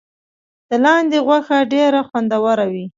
[0.69, 2.85] د لاندي غوښه ډیره خوندوره وي.